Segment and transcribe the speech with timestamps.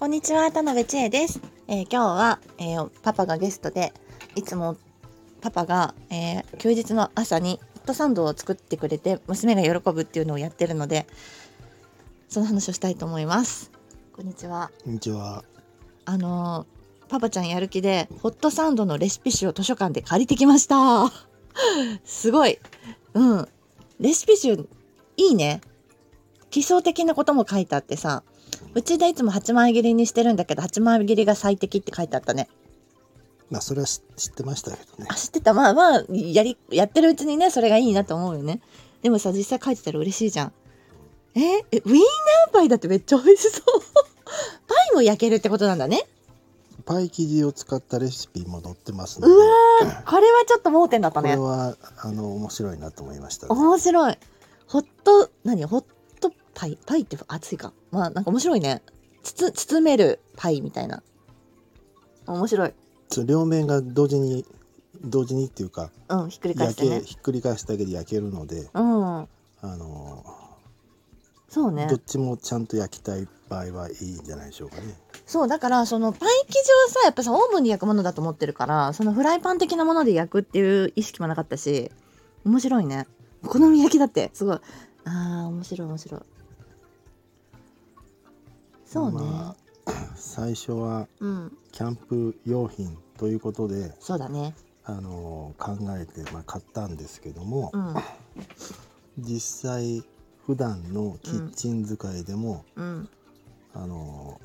[0.00, 1.42] こんにちは、田辺千恵です。
[1.68, 3.92] えー今日は、えーパパがゲストで、
[4.34, 4.78] いつも
[5.42, 11.06] パパが、えー休日の朝にホットサンドを作ってくれて、娘が喜ぶっていうのをやってるので、
[12.30, 13.70] その話をしたいと思います。
[14.16, 14.70] こんにちは。
[14.84, 15.44] こんにちは。
[16.06, 21.12] あのーパパちゃんやる気で、ホットサンドのレシピ集を図書館で借りてきました。
[22.06, 22.58] すごい。
[23.12, 23.48] うん。
[23.98, 24.66] レシピ集、
[25.18, 25.60] いいね。
[26.48, 28.22] 基礎的なことも書いてあってさ、
[28.74, 32.48] うちでいつも8枚切りにしてるんだけど、8枚切りが最適って書いてあったね。
[33.50, 35.14] まあそれは知知ってましたけどねあ、。
[35.14, 35.54] 知ってた。
[35.54, 38.60] まあまあ、やり、やってるうちにね、それがいいなと思うよね。
[39.02, 40.52] でもさ、実際書いてたら嬉しいじゃん。
[41.34, 43.62] ええ、ウィーナーパイだってめっちゃ美味しそう。
[44.66, 46.06] パイも焼けるってことなんだね。
[46.84, 51.36] パイ生地を使ったレシピも載ってますうのわこれはちょっと盲点だったね。
[51.36, 53.54] これはあの面白いなと思いました、ね。
[53.54, 54.18] 面白い。
[54.66, 55.64] ホット、何？
[55.64, 55.86] ホット
[56.60, 57.72] パイパイって熱いか。
[57.90, 58.82] まあなんか面白いね。
[59.22, 61.02] つつ、包めるパイみたいな。
[62.26, 62.74] 面白い。
[63.08, 64.44] そう両面が同時に
[65.02, 67.00] 同時にっていうかうん、ひっくり返してね。
[67.00, 69.16] ひっくり返すだけで焼けるので、うん。
[69.16, 69.26] あ
[69.62, 70.22] の
[71.48, 71.98] そうねどっ。
[71.98, 74.82] ちもちゃんと焼きたい場合はいいんじゃないでしょうかね。
[75.24, 81.90] そう、だから、そのパイ生地をさ、やっぱさ、オーブンで焼くものだと思ってるから、そのフライパン的なもので焼くっていう意識もなかったし、
[82.44, 83.06] 面白いね。
[83.42, 84.60] お好み焼きだって、すごい。
[85.04, 86.20] あー、面白い面白い。
[88.90, 89.18] そうね。
[89.18, 89.54] ま
[89.86, 91.56] あ最初はうん。
[91.70, 94.52] キャンプ用品ということで、そうだね。
[94.84, 97.94] あの考えてまあ買ったんですけども、うん。
[99.18, 100.02] 実際
[100.44, 103.08] 普段のキッチン使いでも、うん。
[103.74, 104.40] あの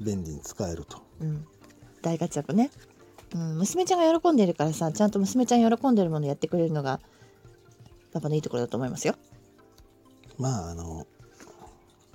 [0.00, 1.44] 便利に使えるとうん。
[2.02, 2.70] 大活躍ね。
[3.34, 3.58] うん。
[3.58, 7.00] 娘ちゃんが喜んでるからさ、ちゃんと娘ちゃん喜んでるものやってくれるのが、
[8.12, 9.16] パパのいいところだと思いますよ。
[10.38, 11.08] まああの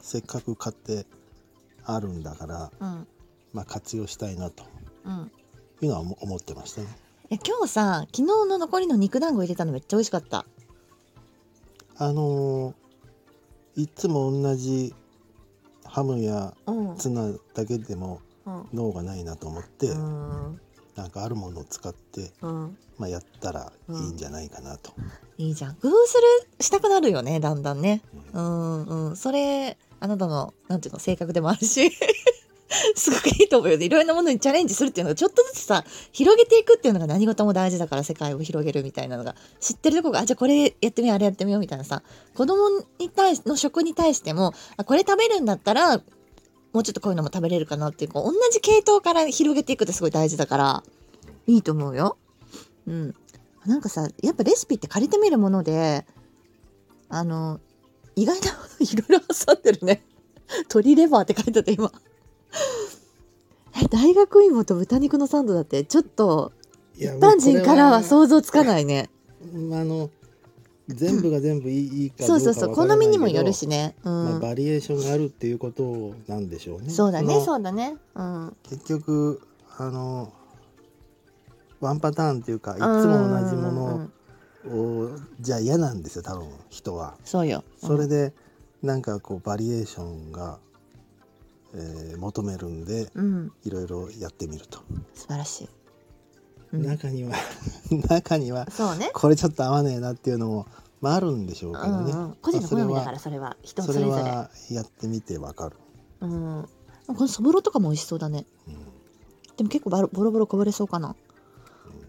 [0.00, 1.04] せっかく買って
[1.88, 3.06] あるんだから、うん。
[3.52, 4.64] まあ、活用したいなと。
[5.04, 5.30] うん。
[5.80, 6.88] いうのは思思ってましたね。
[7.30, 10.44] いや今日さ昨日の残りの肉団子入れたのめっちゃ美味しかった。
[11.96, 12.74] あの
[13.76, 14.94] いつも同じ
[15.84, 16.96] ハムやうん。
[16.96, 18.68] ツナだけでもうん。
[18.74, 20.60] 脳がないなと思って、うん。
[20.94, 22.76] なんかあるものを使って、うん。
[22.98, 24.92] まあ、やったらいいんじゃないかなと。
[25.38, 25.74] いいじゃん。
[25.76, 28.02] 工夫するしたくなるよねだんだんね。
[28.32, 29.16] うんうん。
[29.16, 31.90] それあなたのなんていうの性格でもあるし
[32.94, 42.02] すごくいいと思うよねいろんなものにチャレンジするっていうのがちょっとずつさ広げていくっていうのが何事も大事だから世界を広げるみたいなのが知ってるとこがあじゃあこれやってみようあれやってみようみたいなさ
[42.34, 45.98] 子供に対しの食に対してもあこれ食べるんだったら
[46.72, 50.84] もうちょっとこういうのも食べれるかなっていうこう同じ系統から広げていくってすごい大事だから
[51.46, 52.18] いいと思うよ。
[52.86, 53.14] うん。
[53.66, 56.06] なんかさやっぱレシピって借りてみるもので
[57.08, 57.60] あの
[58.16, 58.46] 意外な
[58.80, 60.02] いろいろ挟んでるね。
[60.70, 61.92] 鶏レバーって書いてあった今。
[63.80, 66.52] え大学芋と豚肉のサンドだってちょっと
[66.96, 69.10] 一般人からはう想像つかないね。
[69.42, 70.10] あの
[70.88, 73.94] 全部が全部いい,、いいかどそううそうそうかわからないけど好みにもよるしね。
[74.04, 74.40] うまあ、ん。
[74.40, 76.90] バリエーションがあるっていうことなんでしょうね。
[76.90, 77.96] そうだねのそうだね。
[78.14, 78.56] うん。
[78.62, 79.40] 結局
[79.76, 80.32] あの
[81.80, 84.10] ワンパターンっていうかいつも同じも
[84.64, 87.14] うんうんのをじゃあ嫌なんですよ多分人は。
[87.24, 87.62] そうよ。
[87.80, 88.32] それで
[88.82, 90.58] なんかこうバリエーションが、
[91.74, 94.80] えー求めるんでうんいろいろやってみると。
[95.14, 95.68] 素晴らしい。
[96.72, 97.34] うん中には
[98.08, 99.10] 中にはそうね。
[99.14, 100.66] これちょっと合わねえなっていうのも、
[101.00, 102.12] まあ、あるんでしょうけどね。
[102.12, 104.22] うんうん、個人の好みだからそれは人そそれれぞれ。
[104.22, 105.76] はやってみてわかる。
[106.20, 106.68] うん。
[107.06, 108.46] このそぼろとかも美味しそうだね。
[108.66, 108.74] うん
[109.56, 111.16] でも結構ボロボロこぼれそうかな。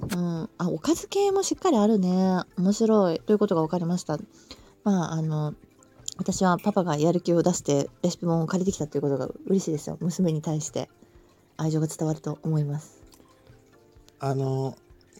[0.00, 0.50] うん。
[0.56, 2.40] あ、おかず系もしっかりあるね。
[2.56, 3.20] 面白い。
[3.20, 4.18] ということが分かりました。
[4.82, 5.52] まあ、あの、
[6.16, 9.96] 私はパパがやる気を出してレシピ本を借りてきたということが嬉しいですよ。
[10.00, 10.88] 娘に対して
[11.56, 13.02] 愛情が伝わると思います。
[14.20, 14.76] あの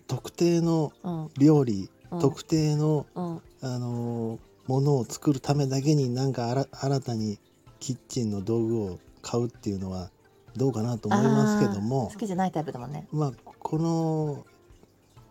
[0.07, 1.31] 特定のうん。
[1.39, 3.43] 料理、うん特定のうん。
[3.61, 7.39] あのものを作るためだけになんか新たに
[7.81, 10.11] キッチンの道具を買うっていうのは
[10.57, 13.07] どうかなと思いますけども好きじゃないタイプだもんね。
[13.13, 14.47] まあこの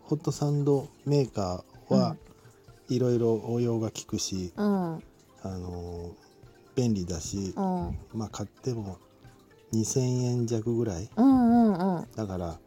[0.02, 2.16] ホットサンドメーカーは
[2.88, 5.02] いろいろ応用が効くし、うん。
[5.44, 5.50] うん。
[5.52, 6.10] あの
[6.74, 8.98] 便利だし、うんまあ買っても
[9.72, 12.06] 2,000円弱ぐらいうんうん。
[12.16, 12.58] だから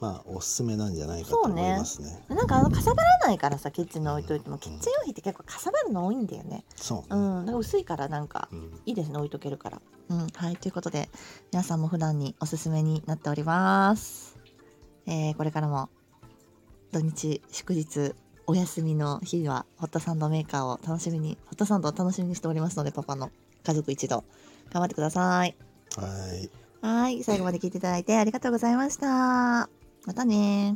[0.00, 2.24] まあおすすめなんじゃないかと思いますね。
[2.28, 6.64] なんかあのかさばらないからさキッチンに置いといてもキッチン用品って結構かさばるの多いんだよね。
[6.76, 9.82] そうね、うんか薄いからなんかうんいいですね置いとけるから。
[10.08, 11.10] うんはいということで
[11.52, 14.36] 皆さんも普段におすすめになっております。
[15.06, 15.90] えーこれからも
[16.92, 18.14] 土日祝日
[18.50, 23.30] お休みの日はホットサンドメーカーを楽しみにホットサンドを楽しみにしておりますのでパパの
[23.62, 24.24] 家族一同
[24.72, 25.54] 頑張ってください。
[25.96, 26.50] はい
[26.84, 29.06] はい、最後まで聞いていただいてありがとうございました。
[29.06, 30.74] またね